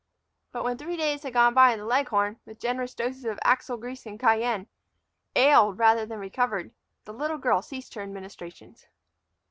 But 0.51 0.63
when 0.63 0.79
three 0.79 0.97
days 0.97 1.21
had 1.21 1.33
gone 1.33 1.53
by 1.53 1.71
and 1.73 1.79
the 1.81 1.85
leghorn, 1.85 2.39
with 2.43 2.59
generous 2.59 2.95
doses 2.95 3.23
of 3.23 3.37
axle 3.43 3.77
grease 3.77 4.07
and 4.07 4.19
cayenne, 4.19 4.65
ailed 5.35 5.77
rather 5.77 6.07
than 6.07 6.17
recovered, 6.17 6.71
the 7.05 7.13
little 7.13 7.37
girl 7.37 7.61
ceased 7.61 7.93
her 7.93 8.01
administrations. 8.01 8.87